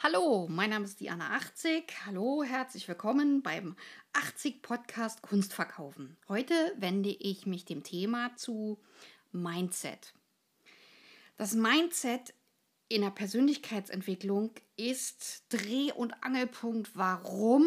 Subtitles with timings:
[0.00, 2.06] Hallo, mein Name ist Diana 80.
[2.06, 3.74] Hallo, herzlich willkommen beim
[4.12, 6.16] 80 Podcast Kunstverkaufen.
[6.28, 8.78] Heute wende ich mich dem Thema zu
[9.32, 10.14] Mindset.
[11.36, 12.32] Das Mindset
[12.86, 17.66] in der Persönlichkeitsentwicklung ist Dreh- und Angelpunkt, warum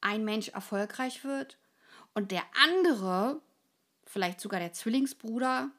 [0.00, 1.58] ein Mensch erfolgreich wird
[2.14, 3.40] und der andere,
[4.02, 5.70] vielleicht sogar der Zwillingsbruder,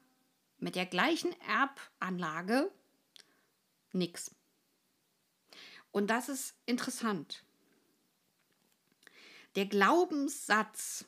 [0.59, 2.71] mit der gleichen Erbanlage
[3.91, 4.34] nichts.
[5.95, 7.45] Und das ist interessant.
[9.55, 11.05] Der Glaubenssatz,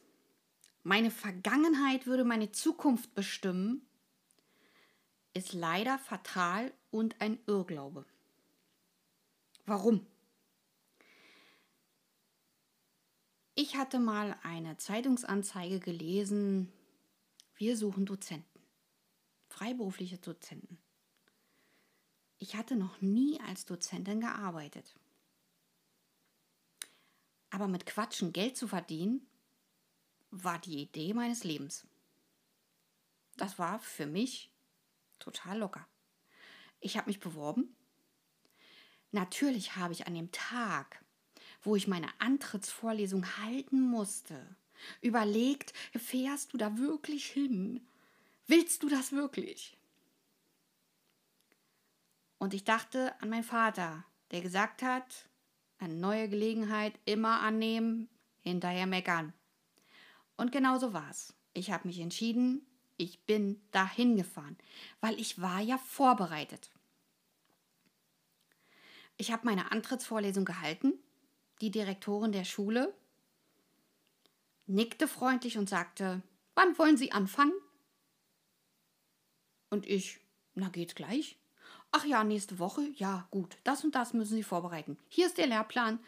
[0.83, 3.85] meine Vergangenheit würde meine Zukunft bestimmen,
[5.33, 8.05] ist leider fatal und ein Irrglaube.
[9.65, 10.07] Warum?
[13.55, 16.71] Ich hatte mal eine Zeitungsanzeige gelesen,
[17.57, 18.61] wir suchen Dozenten,
[19.49, 20.77] freiberufliche Dozenten.
[22.39, 24.95] Ich hatte noch nie als Dozentin gearbeitet.
[27.49, 29.25] Aber mit Quatschen Geld zu verdienen,
[30.29, 31.87] war die Idee meines Lebens.
[33.37, 34.51] Das war für mich
[35.19, 35.87] total locker.
[36.79, 37.75] Ich habe mich beworben.
[39.11, 41.03] Natürlich habe ich an dem Tag,
[41.61, 44.55] wo ich meine Antrittsvorlesung halten musste,
[45.01, 47.87] überlegt, fährst du da wirklich hin?
[48.47, 49.76] Willst du das wirklich?
[52.39, 55.29] Und ich dachte an meinen Vater, der gesagt hat,
[55.79, 58.09] eine neue Gelegenheit immer annehmen,
[58.41, 59.33] hinterher meckern.
[60.35, 61.33] Und genau so war's.
[61.53, 62.65] Ich habe mich entschieden,
[62.97, 64.57] ich bin dahin gefahren,
[65.01, 66.71] weil ich war ja vorbereitet.
[69.17, 70.93] Ich habe meine Antrittsvorlesung gehalten.
[71.61, 72.93] Die Direktorin der Schule
[74.67, 76.21] nickte freundlich und sagte,
[76.53, 77.53] wann wollen Sie anfangen?
[79.69, 80.19] Und ich,
[80.53, 81.37] na geht's gleich.
[81.91, 82.89] Ach ja, nächste Woche?
[82.95, 83.57] Ja, gut.
[83.63, 84.97] Das und das müssen Sie vorbereiten.
[85.07, 85.99] Hier ist der Lehrplan.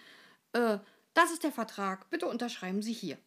[0.53, 0.79] Äh,
[1.13, 2.09] das ist der Vertrag.
[2.09, 3.17] Bitte unterschreiben Sie hier.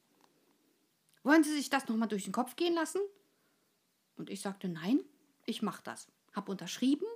[1.23, 3.01] Wollen Sie sich das nochmal durch den Kopf gehen lassen?
[4.17, 5.01] Und ich sagte, nein,
[5.47, 6.09] ich mache das.
[6.35, 7.07] Hab unterschrieben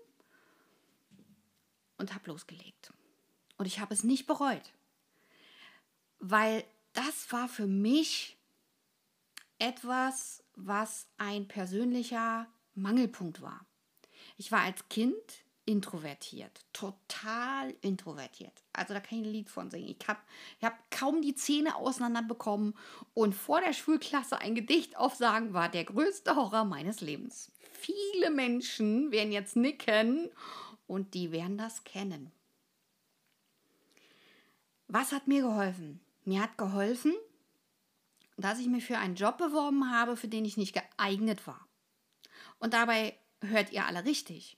[1.98, 2.92] und hab losgelegt.
[3.56, 4.72] Und ich habe es nicht bereut,
[6.18, 8.36] weil das war für mich
[9.58, 13.64] etwas, was ein persönlicher Mangelpunkt war.
[14.36, 15.14] Ich war als Kind
[15.66, 18.62] introvertiert, total introvertiert.
[18.72, 19.96] Also da kann ich ein Lied von singen.
[19.98, 20.20] Ich habe
[20.58, 22.74] ich hab kaum die Zähne auseinanderbekommen
[23.14, 27.50] und vor der Schulklasse ein Gedicht aufsagen war der größte Horror meines Lebens.
[27.72, 30.30] Viele Menschen werden jetzt nicken
[30.86, 32.30] und die werden das kennen.
[34.86, 36.00] Was hat mir geholfen?
[36.24, 37.12] Mir hat geholfen,
[38.36, 41.66] dass ich mich für einen Job beworben habe, für den ich nicht geeignet war.
[42.58, 44.56] Und dabei hört ihr alle richtig.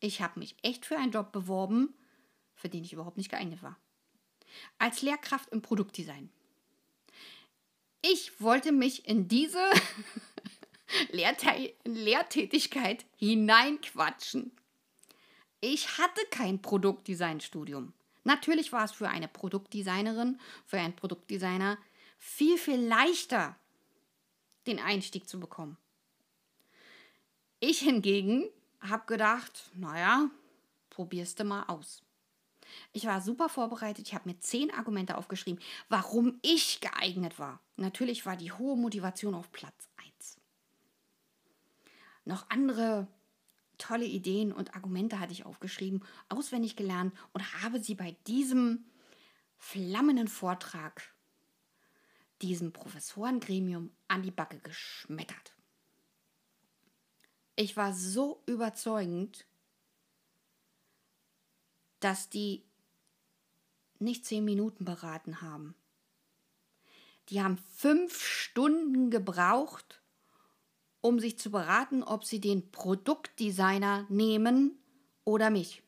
[0.00, 1.94] Ich habe mich echt für einen Job beworben,
[2.54, 3.78] für den ich überhaupt nicht geeignet war.
[4.78, 6.30] Als Lehrkraft im Produktdesign.
[8.02, 9.64] Ich wollte mich in diese
[11.84, 14.52] Lehrtätigkeit hineinquatschen.
[15.60, 17.92] Ich hatte kein Produktdesignstudium.
[18.24, 21.78] Natürlich war es für eine Produktdesignerin, für einen Produktdesigner
[22.18, 23.56] viel, viel leichter,
[24.66, 25.76] den Einstieg zu bekommen.
[27.60, 28.50] Ich hingegen
[28.80, 30.30] habe gedacht, naja,
[30.90, 32.02] probierst du mal aus.
[32.92, 34.06] Ich war super vorbereitet.
[34.06, 37.60] Ich habe mir zehn Argumente aufgeschrieben, warum ich geeignet war.
[37.76, 40.38] Natürlich war die hohe Motivation auf Platz 1.
[42.24, 43.06] Noch andere
[43.78, 48.84] tolle Ideen und Argumente hatte ich aufgeschrieben, auswendig gelernt und habe sie bei diesem
[49.58, 51.14] flammenden Vortrag,
[52.42, 55.55] diesem Professorengremium an die Backe geschmettert.
[57.58, 59.46] Ich war so überzeugend,
[62.00, 62.62] dass die
[63.98, 65.74] nicht zehn Minuten beraten haben.
[67.30, 70.02] Die haben fünf Stunden gebraucht,
[71.00, 74.78] um sich zu beraten, ob sie den Produktdesigner nehmen
[75.24, 75.82] oder mich.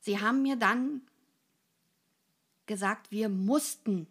[0.00, 1.02] Sie haben mir dann
[2.64, 4.06] gesagt, wir mussten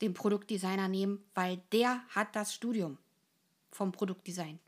[0.00, 2.96] den Produktdesigner nehmen, weil der hat das Studium
[3.70, 4.58] vom Produktdesign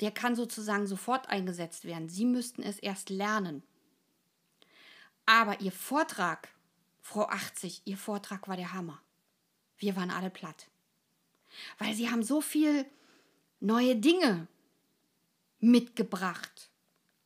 [0.00, 2.08] der kann sozusagen sofort eingesetzt werden.
[2.08, 3.62] Sie müssten es erst lernen.
[5.26, 6.48] Aber Ihr Vortrag,
[7.00, 9.00] Frau 80, Ihr Vortrag war der Hammer.
[9.78, 10.68] Wir waren alle platt.
[11.78, 12.86] Weil Sie haben so viel
[13.60, 14.48] neue Dinge
[15.60, 16.70] mitgebracht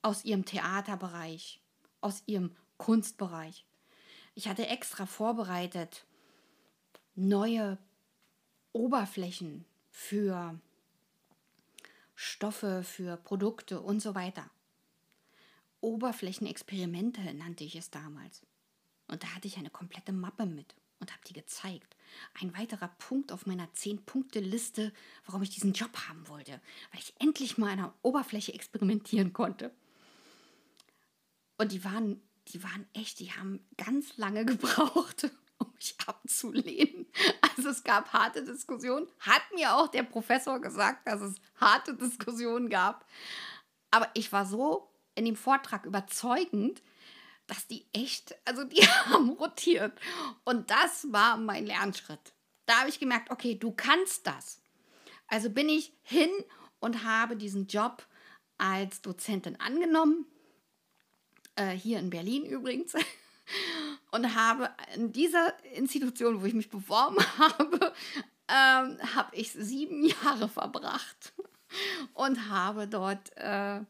[0.02, 1.60] aus Ihrem Theaterbereich,
[2.00, 3.64] aus Ihrem Kunstbereich.
[4.34, 6.04] Ich hatte extra vorbereitet
[7.16, 7.78] neue
[8.72, 10.60] Oberflächen für
[12.20, 14.50] Stoffe, für Produkte und so weiter.
[15.80, 18.42] Oberflächenexperimente nannte ich es damals.
[19.06, 21.94] Und da hatte ich eine komplette Mappe mit und habe die gezeigt.
[22.40, 24.92] Ein weiterer Punkt auf meiner 10-Punkte-Liste,
[25.26, 26.60] warum ich diesen Job haben wollte,
[26.90, 29.72] weil ich endlich mal an der Oberfläche experimentieren konnte.
[31.56, 37.06] Und die waren, die waren echt, die haben ganz lange gebraucht, um mich abzulehnen.
[37.56, 39.08] Also es gab harte Diskussionen.
[39.18, 43.04] Hat mir auch der Professor gesagt, dass es harte Diskussionen gab.
[43.90, 46.80] Aber ich war so in dem Vortrag überzeugend,
[47.48, 49.98] dass die echt, also die haben rotiert.
[50.44, 52.32] Und das war mein Lernschritt.
[52.66, 54.62] Da habe ich gemerkt, okay, du kannst das.
[55.26, 56.30] Also bin ich hin
[56.78, 58.06] und habe diesen Job
[58.58, 60.26] als Dozentin angenommen,
[61.56, 62.94] äh, hier in Berlin übrigens,
[64.10, 67.92] und habe in dieser Institution, wo ich mich beworben habe,
[68.48, 71.32] ähm, habe ich sieben Jahre verbracht
[72.14, 73.80] und habe dort äh,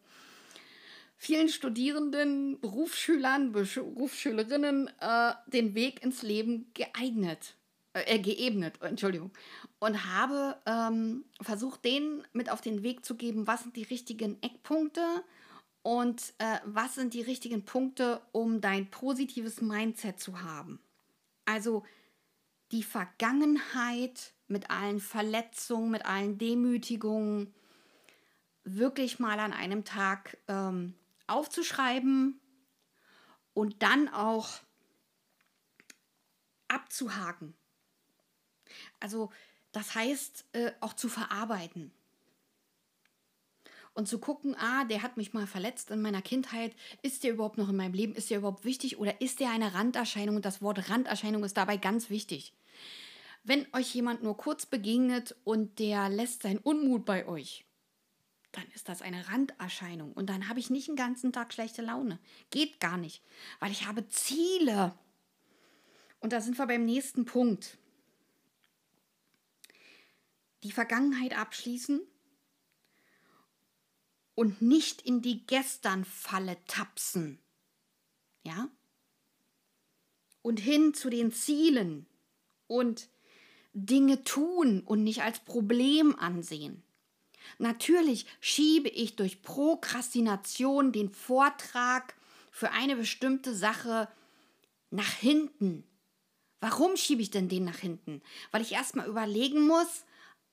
[1.17, 7.55] vielen Studierenden, Berufsschülern, Berufsschülerinnen äh, den Weg ins Leben geeignet,
[7.93, 9.33] äh, geebnet, Entschuldigung.
[9.81, 14.43] Und habe ähm, versucht, denen mit auf den Weg zu geben, was sind die richtigen
[14.43, 15.03] Eckpunkte
[15.83, 20.81] und äh, was sind die richtigen Punkte, um dein positives Mindset zu haben.
[21.45, 21.85] Also
[22.73, 27.55] die Vergangenheit mit allen Verletzungen, mit allen Demütigungen,
[28.65, 30.95] wirklich mal an einem Tag ähm,
[31.27, 32.41] aufzuschreiben
[33.55, 34.61] und dann auch
[36.69, 37.55] abzuhaken.
[39.01, 39.31] Also
[39.73, 41.93] das heißt äh, auch zu verarbeiten.
[43.99, 46.73] Und zu gucken, ah, der hat mich mal verletzt in meiner Kindheit.
[47.03, 48.15] Ist der überhaupt noch in meinem Leben?
[48.15, 50.37] Ist der überhaupt wichtig oder ist der eine Randerscheinung?
[50.37, 52.55] Und das Wort Randerscheinung ist dabei ganz wichtig.
[53.43, 57.65] Wenn euch jemand nur kurz begegnet und der lässt seinen Unmut bei euch,
[58.53, 60.13] dann ist das eine Randerscheinung.
[60.13, 62.21] Und dann habe ich nicht den ganzen Tag schlechte Laune.
[62.51, 63.25] Geht gar nicht,
[63.59, 64.97] weil ich habe Ziele.
[66.21, 67.79] Und da sind wir beim nächsten Punkt.
[70.63, 72.01] Die Vergangenheit abschließen
[74.39, 77.41] und nicht in die Gestern-Falle tapsen.
[78.45, 78.69] Ja?
[80.43, 82.07] Und hin zu den Zielen
[82.69, 83.09] und
[83.73, 86.85] Dinge tun und nicht als Problem ansehen.
[87.59, 92.15] Natürlich schiebe ich durch Prokrastination den Vortrag
[92.53, 94.07] für eine bestimmte Sache
[94.91, 95.83] nach hinten.
[96.61, 98.23] Warum schiebe ich denn den nach hinten?
[98.53, 100.05] Weil ich erstmal überlegen muss,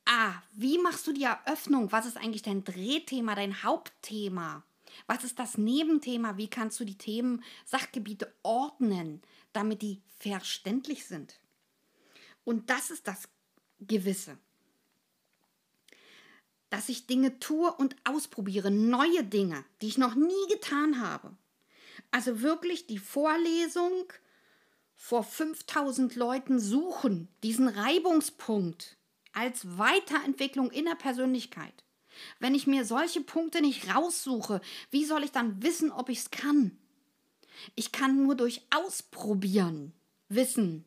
[0.06, 1.92] ah, wie machst du die Eröffnung?
[1.92, 4.64] Was ist eigentlich dein Drehthema, dein Hauptthema?
[5.08, 6.38] Was ist das Nebenthema?
[6.38, 9.22] Wie kannst du die Themen, Sachgebiete ordnen,
[9.54, 11.40] damit die verständlich sind?
[12.44, 13.28] Und das ist das
[13.80, 14.38] Gewisse
[16.76, 21.34] dass ich Dinge tue und ausprobiere, neue Dinge, die ich noch nie getan habe.
[22.12, 24.12] Also wirklich die Vorlesung
[24.94, 28.98] vor 5000 Leuten suchen, diesen Reibungspunkt
[29.36, 31.84] als Weiterentwicklung in der Persönlichkeit.
[32.40, 36.32] Wenn ich mir solche Punkte nicht raussuche, wie soll ich dann wissen, ob ich es
[36.32, 36.78] kann?
[37.76, 39.94] Ich kann nur durch Ausprobieren
[40.30, 40.86] wissen,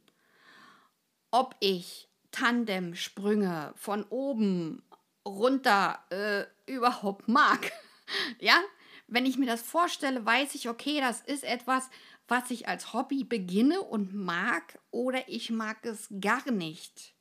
[1.31, 4.83] ob ich Tandemsprünge von oben
[5.27, 7.73] runter äh, überhaupt mag.
[8.41, 8.61] ja,
[9.07, 11.89] wenn ich mir das vorstelle, weiß ich, okay, das ist etwas,
[12.29, 17.15] was ich als Hobby beginne und mag oder ich mag es gar nicht,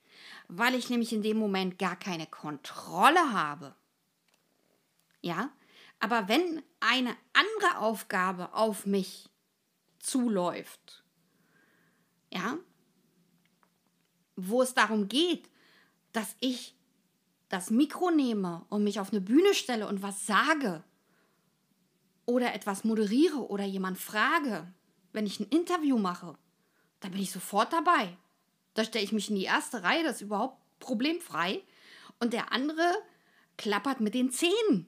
[0.48, 3.76] weil ich nämlich in dem Moment gar keine Kontrolle habe.
[5.22, 5.52] Ja,
[6.00, 9.30] aber wenn eine andere Aufgabe auf mich
[10.00, 11.04] zuläuft,
[12.32, 12.58] ja,
[14.36, 15.50] wo es darum geht,
[16.14, 16.76] dass ich
[17.50, 20.84] das Mikro nehme und mich auf eine Bühne stelle und was sage
[22.26, 24.72] oder etwas moderiere oder jemand frage,
[25.14, 26.38] wenn ich ein Interview mache,
[27.00, 28.18] dann bin ich sofort dabei.
[28.78, 31.64] Da stelle ich mich in die erste Reihe, das ist überhaupt problemfrei.
[32.20, 32.94] Und der andere
[33.58, 34.86] klappert mit den Zähnen.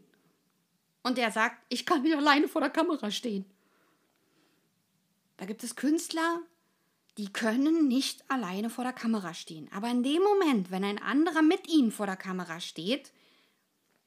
[1.01, 3.45] Und der sagt, ich kann nicht alleine vor der Kamera stehen.
[5.37, 6.39] Da gibt es Künstler,
[7.17, 9.67] die können nicht alleine vor der Kamera stehen.
[9.73, 13.11] Aber in dem Moment, wenn ein anderer mit ihnen vor der Kamera steht,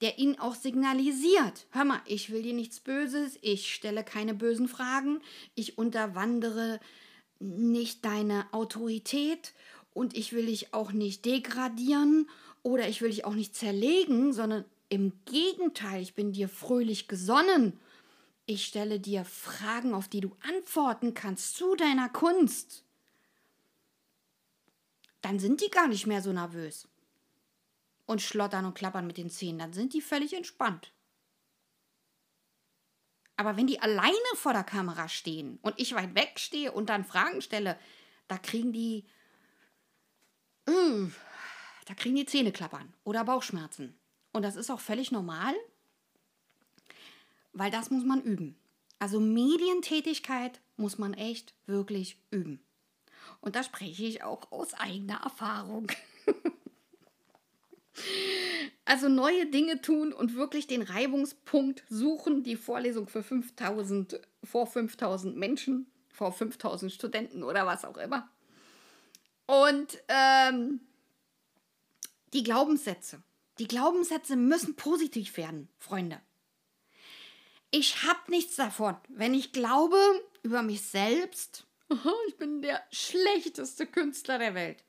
[0.01, 4.69] der ihnen auch signalisiert, hör mal, ich will dir nichts Böses, ich stelle keine bösen
[4.69, 5.21] Fragen,
[5.57, 6.79] ich unterwandere
[7.43, 9.53] nicht deine Autorität
[9.95, 12.29] und ich will dich auch nicht degradieren
[12.63, 17.81] oder ich will dich auch nicht zerlegen, sondern im Gegenteil, ich bin dir fröhlich gesonnen.
[18.45, 22.85] Ich stelle dir Fragen, auf die du antworten kannst zu deiner Kunst
[25.23, 26.89] dann sind die gar nicht mehr so nervös.
[28.05, 30.93] Und schlottern und klappern mit den Zähnen, dann sind die völlig entspannt.
[33.37, 37.05] Aber wenn die alleine vor der Kamera stehen und ich weit weg stehe und dann
[37.05, 37.79] Fragen stelle,
[38.29, 39.07] da kriegen die.
[40.67, 41.09] Mm,
[41.87, 43.95] da kriegen die Zähne klappern oder Bauchschmerzen.
[44.33, 45.55] Und das ist auch völlig normal,
[47.53, 48.57] weil das muss man üben.
[48.99, 52.61] Also Medientätigkeit muss man echt wirklich üben.
[53.41, 55.89] Und da spreche ich auch aus eigener Erfahrung.
[58.85, 65.37] also neue Dinge tun und wirklich den Reibungspunkt suchen, die Vorlesung für 5000 vor 5000
[65.37, 68.29] Menschen, vor 5000 Studenten oder was auch immer.
[69.53, 70.81] Und ähm,
[72.33, 73.23] die Glaubenssätze.
[73.59, 76.23] Die Glaubenssätze müssen positiv werden, Freunde.
[77.71, 79.99] Ich habe nichts davon, wenn ich glaube
[80.43, 81.67] über mich selbst,
[82.29, 84.87] ich bin der schlechteste Künstler der Welt.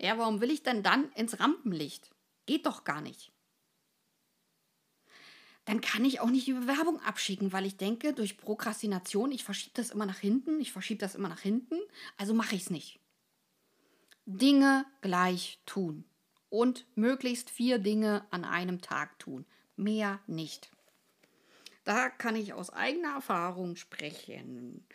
[0.00, 2.10] Ja, warum will ich denn dann ins Rampenlicht?
[2.46, 3.30] Geht doch gar nicht.
[5.64, 9.74] Dann kann ich auch nicht die Bewerbung abschicken, weil ich denke, durch Prokrastination, ich verschiebe
[9.76, 11.78] das immer nach hinten, ich verschiebe das immer nach hinten,
[12.16, 12.98] also mache ich es nicht.
[14.26, 16.04] Dinge gleich tun
[16.48, 19.46] und möglichst vier Dinge an einem Tag tun.
[19.76, 20.70] Mehr nicht.
[21.84, 24.86] Da kann ich aus eigener Erfahrung sprechen.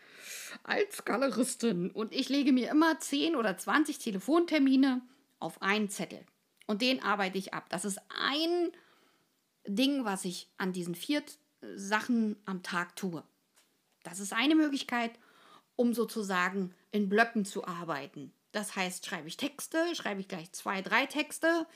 [0.64, 1.92] Als Galeristin.
[1.92, 5.02] Und ich lege mir immer 10 oder 20 Telefontermine
[5.40, 6.26] auf einen Zettel.
[6.66, 7.68] Und den arbeite ich ab.
[7.70, 8.72] Das ist ein
[9.66, 11.24] Ding, was ich an diesen vier
[11.76, 13.24] Sachen am Tag tue.
[14.04, 15.12] Das ist eine Möglichkeit,
[15.76, 18.32] um sozusagen in Blöcken zu arbeiten.
[18.52, 21.68] Das heißt, schreibe ich Texte, schreibe ich gleich zwei, drei Texte,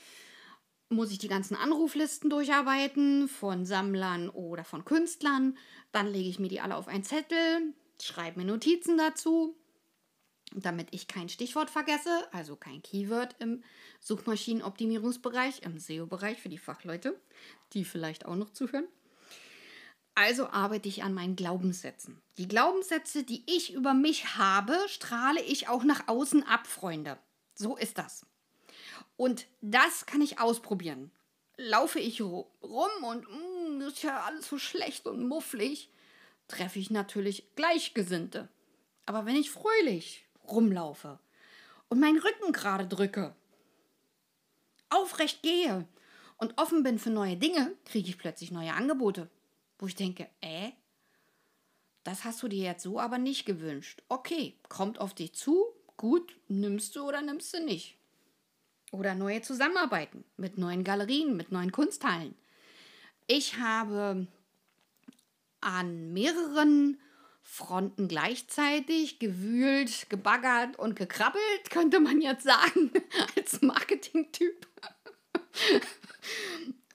[0.88, 5.56] muss ich die ganzen Anruflisten durcharbeiten von Sammlern oder von Künstlern.
[5.90, 9.56] Dann lege ich mir die alle auf einen Zettel, schreibe mir Notizen dazu,
[10.54, 13.62] damit ich kein Stichwort vergesse, also kein Keyword im
[14.00, 17.18] Suchmaschinenoptimierungsbereich, im SEO-Bereich für die Fachleute,
[17.72, 18.86] die vielleicht auch noch zuhören.
[20.14, 22.20] Also arbeite ich an meinen Glaubenssätzen.
[22.36, 27.18] Die Glaubenssätze, die ich über mich habe, strahle ich auch nach außen ab, Freunde.
[27.54, 28.26] So ist das.
[29.16, 31.10] Und das kann ich ausprobieren.
[31.56, 32.50] Laufe ich rum
[33.02, 35.90] und mh, mm, ist ja alles so schlecht und mufflig,
[36.48, 38.48] treffe ich natürlich Gleichgesinnte.
[39.06, 41.18] Aber wenn ich fröhlich rumlaufe
[41.88, 43.34] und meinen Rücken gerade drücke,
[44.90, 45.86] aufrecht gehe
[46.36, 49.30] und offen bin für neue Dinge, kriege ich plötzlich neue Angebote,
[49.82, 50.70] wo ich denke, äh,
[52.04, 54.00] das hast du dir jetzt so aber nicht gewünscht.
[54.08, 57.98] Okay, kommt auf dich zu, gut, nimmst du oder nimmst du nicht.
[58.92, 62.36] Oder neue Zusammenarbeiten mit neuen Galerien, mit neuen Kunsthallen.
[63.26, 64.28] Ich habe
[65.60, 67.00] an mehreren
[67.42, 72.92] Fronten gleichzeitig gewühlt, gebaggert und gekrabbelt, könnte man jetzt sagen,
[73.36, 74.64] als Marketing-Typ.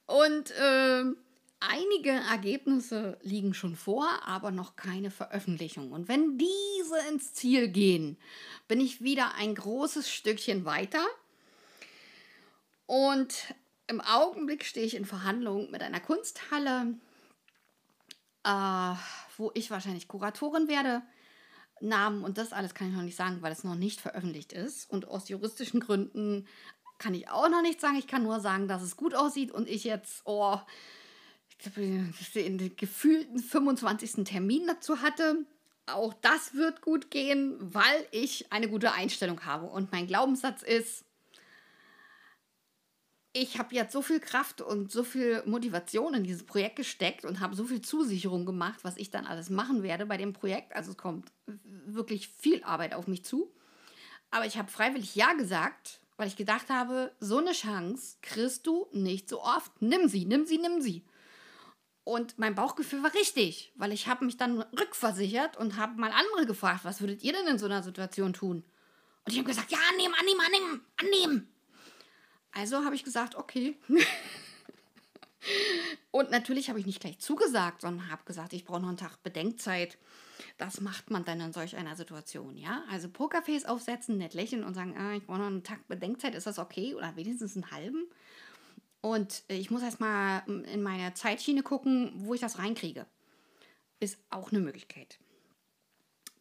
[0.05, 1.03] und äh,
[1.59, 5.91] einige Ergebnisse liegen schon vor, aber noch keine Veröffentlichung.
[5.91, 8.17] Und wenn diese ins Ziel gehen,
[8.67, 11.05] bin ich wieder ein großes Stückchen weiter
[12.85, 13.53] und
[13.87, 16.95] im Augenblick stehe ich in Verhandlungen mit einer Kunsthalle,
[18.43, 18.93] äh,
[19.37, 21.01] wo ich wahrscheinlich Kuratorin werde.
[21.79, 24.89] Namen und das alles kann ich noch nicht sagen, weil es noch nicht veröffentlicht ist.
[24.89, 26.47] Und aus juristischen Gründen
[26.97, 27.97] kann ich auch noch nicht sagen.
[27.97, 30.59] Ich kann nur sagen, dass es gut aussieht und ich jetzt, oh,
[31.65, 34.23] den gefühlten 25.
[34.23, 35.45] Termin dazu hatte.
[35.85, 39.67] Auch das wird gut gehen, weil ich eine gute Einstellung habe.
[39.67, 41.05] Und mein Glaubenssatz ist,
[43.33, 47.39] ich habe jetzt so viel Kraft und so viel Motivation in dieses Projekt gesteckt und
[47.39, 50.75] habe so viel Zusicherung gemacht, was ich dann alles machen werde bei dem Projekt.
[50.75, 53.53] Also es kommt wirklich viel Arbeit auf mich zu.
[54.31, 58.87] Aber ich habe freiwillig Ja gesagt, weil ich gedacht habe, so eine Chance kriegst du
[58.91, 59.81] nicht so oft.
[59.81, 61.05] Nimm sie, nimm sie, nimm sie.
[62.07, 66.45] Und mein Bauchgefühl war richtig, weil ich habe mich dann rückversichert und habe mal andere
[66.45, 68.63] gefragt, was würdet ihr denn in so einer Situation tun?
[69.25, 71.53] Und ich habe gesagt, ja, annehmen, annehmen, annehmen, annehmen.
[72.53, 73.75] Also habe ich gesagt, okay.
[76.11, 79.21] und natürlich habe ich nicht gleich zugesagt, sondern habe gesagt, ich brauche noch einen Tag
[79.21, 79.97] Bedenkzeit.
[80.57, 82.85] Das macht man dann in solch einer Situation, ja?
[82.89, 86.47] Also Pokerface aufsetzen, nett lächeln und sagen, ah, ich brauche noch einen Tag Bedenkzeit, ist
[86.47, 86.95] das okay?
[86.95, 88.07] Oder wenigstens einen halben?
[89.07, 93.05] Und ich muss erstmal in meine Zeitschiene gucken, wo ich das reinkriege.
[94.01, 95.17] Ist auch eine Möglichkeit.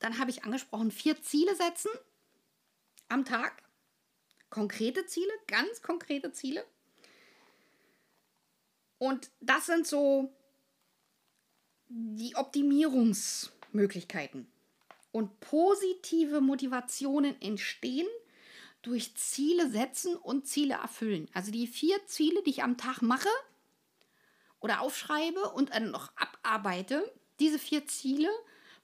[0.00, 1.92] Dann habe ich angesprochen, vier Ziele setzen
[3.08, 3.62] am Tag
[4.50, 6.66] konkrete Ziele, ganz konkrete Ziele.
[8.98, 10.34] Und das sind so
[11.86, 14.48] die Optimierungsmöglichkeiten.
[15.12, 18.08] Und positive Motivationen entstehen
[18.86, 21.28] durch Ziele setzen und Ziele erfüllen.
[21.34, 23.28] Also die vier Ziele, die ich am Tag mache
[24.60, 28.30] oder aufschreibe und dann noch abarbeite, Diese vier Ziele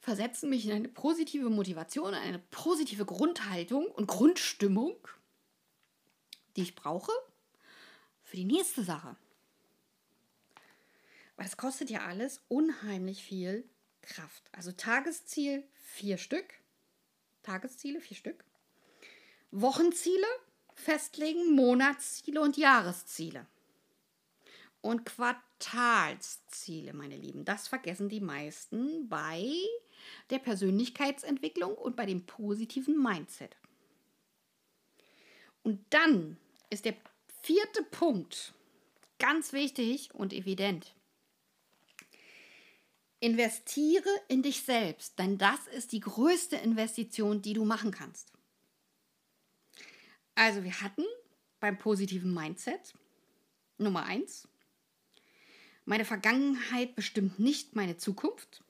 [0.01, 4.97] versetzen mich in eine positive Motivation, eine positive Grundhaltung und Grundstimmung,
[6.57, 7.13] die ich brauche
[8.25, 9.17] für die nächste Sache.
[11.37, 13.65] Weil es kostet ja alles unheimlich viel
[14.03, 14.43] Kraft.
[14.53, 16.53] Also Tagesziel vier Stück.
[17.43, 18.45] Tagesziele vier Stück.
[19.53, 20.27] Wochenziele
[20.75, 23.47] festlegen, Monatsziele und Jahresziele.
[24.81, 27.45] Und Quartalsziele, meine Lieben.
[27.45, 29.55] Das vergessen die meisten bei
[30.31, 33.57] der Persönlichkeitsentwicklung und bei dem positiven Mindset.
[35.63, 36.39] Und dann
[36.71, 36.97] ist der
[37.43, 38.55] vierte Punkt
[39.19, 40.95] ganz wichtig und evident.
[43.21, 48.32] Investiere in dich selbst, denn das ist die größte Investition, die du machen kannst.
[50.35, 51.05] Also wir hatten
[51.61, 52.95] beim positiven Mindset
[53.79, 54.49] Nummer eins.
[55.85, 58.63] Meine Vergangenheit bestimmt nicht meine Zukunft.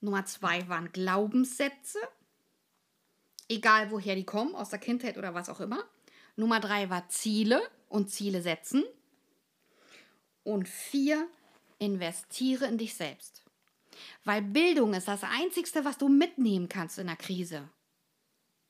[0.00, 1.98] Nummer zwei waren Glaubenssätze.
[3.48, 5.84] Egal woher die kommen, aus der Kindheit oder was auch immer.
[6.36, 8.84] Nummer drei war Ziele und Ziele setzen.
[10.44, 11.28] Und vier,
[11.78, 13.42] investiere in dich selbst.
[14.24, 17.68] Weil Bildung ist das Einzigste, was du mitnehmen kannst in der Krise.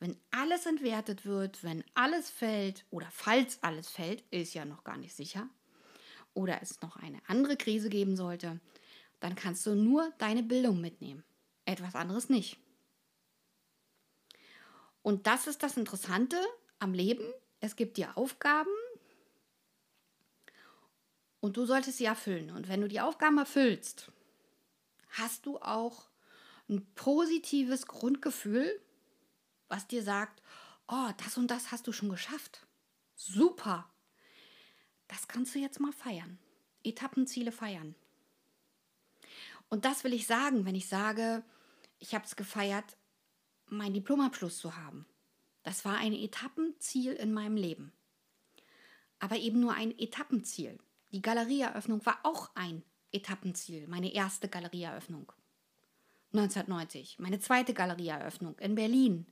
[0.00, 4.96] Wenn alles entwertet wird, wenn alles fällt oder falls alles fällt, ist ja noch gar
[4.96, 5.48] nicht sicher,
[6.32, 8.60] oder es noch eine andere Krise geben sollte,
[9.20, 11.22] dann kannst du nur deine Bildung mitnehmen.
[11.66, 12.58] Etwas anderes nicht.
[15.02, 16.38] Und das ist das Interessante
[16.78, 17.24] am Leben.
[17.60, 18.70] Es gibt dir Aufgaben
[21.40, 22.50] und du solltest sie erfüllen.
[22.50, 24.10] Und wenn du die Aufgaben erfüllst,
[25.10, 26.08] hast du auch
[26.70, 28.80] ein positives Grundgefühl,
[29.70, 30.42] was dir sagt,
[30.88, 32.66] oh, das und das hast du schon geschafft.
[33.14, 33.88] Super.
[35.08, 36.38] Das kannst du jetzt mal feiern.
[36.82, 37.94] Etappenziele feiern.
[39.68, 41.44] Und das will ich sagen, wenn ich sage,
[41.98, 42.96] ich habe es gefeiert,
[43.66, 45.06] meinen Diplomabschluss zu haben.
[45.62, 47.92] Das war ein Etappenziel in meinem Leben.
[49.20, 50.78] Aber eben nur ein Etappenziel.
[51.12, 55.32] Die Galerieeröffnung war auch ein Etappenziel, meine erste Galerieeröffnung.
[56.32, 59.26] 1990, meine zweite Galerieeröffnung in Berlin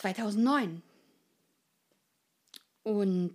[0.00, 0.82] 2009
[2.82, 3.34] und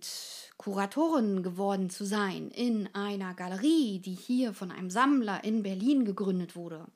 [0.56, 6.56] Kuratorin geworden zu sein in einer Galerie, die hier von einem Sammler in Berlin gegründet
[6.56, 6.88] wurde,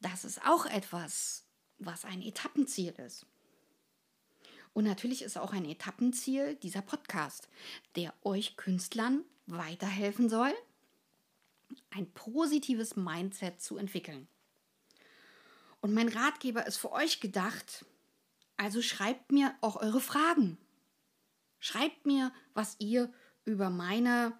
[0.00, 1.44] das ist auch etwas,
[1.78, 3.26] was ein Etappenziel ist.
[4.72, 7.50] Und natürlich ist auch ein Etappenziel dieser Podcast,
[7.96, 10.54] der euch Künstlern weiterhelfen soll,
[11.90, 14.26] ein positives Mindset zu entwickeln.
[15.82, 17.84] Und mein Ratgeber ist für euch gedacht,
[18.60, 20.58] also schreibt mir auch eure Fragen.
[21.60, 23.10] Schreibt mir, was ihr
[23.46, 24.38] über meine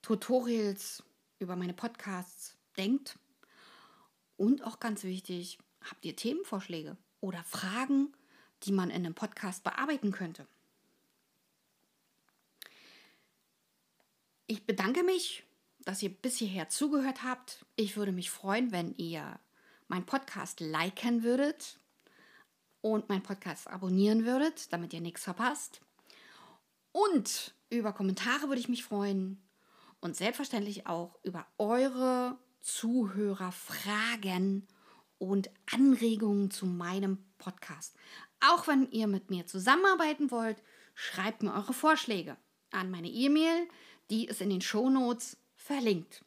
[0.00, 1.02] Tutorials,
[1.40, 3.18] über meine Podcasts denkt.
[4.38, 8.14] Und auch ganz wichtig, habt ihr Themenvorschläge oder Fragen,
[8.62, 10.46] die man in einem Podcast bearbeiten könnte?
[14.46, 15.44] Ich bedanke mich,
[15.80, 17.66] dass ihr bis hierher zugehört habt.
[17.76, 19.38] Ich würde mich freuen, wenn ihr
[19.88, 21.78] meinen Podcast liken würdet
[22.84, 25.80] und meinen Podcast abonnieren würdet, damit ihr nichts verpasst.
[26.92, 29.42] Und über Kommentare würde ich mich freuen
[30.00, 34.68] und selbstverständlich auch über eure Zuhörerfragen
[35.16, 37.96] und Anregungen zu meinem Podcast.
[38.40, 40.62] Auch wenn ihr mit mir zusammenarbeiten wollt,
[40.94, 42.36] schreibt mir eure Vorschläge
[42.70, 43.66] an meine E-Mail,
[44.10, 46.22] die ist in den Shownotes verlinkt.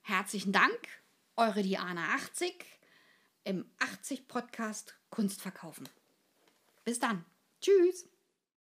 [0.00, 0.88] Herzlichen Dank,
[1.36, 2.73] eure Diana 80
[3.44, 5.88] im 80 Podcast Kunst verkaufen.
[6.84, 7.24] Bis dann.
[7.60, 8.08] Tschüss.